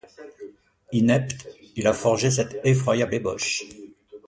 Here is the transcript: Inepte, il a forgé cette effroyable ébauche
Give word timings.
Inepte, 0.93 1.47
il 1.75 1.85
a 1.85 1.93
forgé 1.93 2.31
cette 2.31 2.59
effroyable 2.63 3.13
ébauche 3.13 3.65